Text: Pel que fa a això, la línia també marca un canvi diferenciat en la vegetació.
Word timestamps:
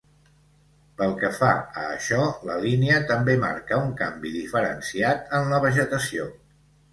Pel 1.01 1.11
que 1.23 1.29
fa 1.39 1.49
a 1.81 1.83
això, 1.97 2.23
la 2.51 2.55
línia 2.63 2.95
també 3.11 3.35
marca 3.45 3.79
un 3.83 3.93
canvi 4.01 4.33
diferenciat 4.39 5.31
en 5.43 5.53
la 5.55 5.63
vegetació. 5.69 6.27